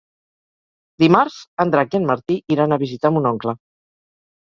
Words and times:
Dimarts 1.03 1.37
en 1.65 1.75
Drac 1.77 1.95
i 1.99 2.01
en 2.01 2.09
Martí 2.15 2.41
iran 2.57 2.75
a 2.79 2.83
visitar 2.89 3.15
mon 3.19 3.33
oncle. 3.37 3.59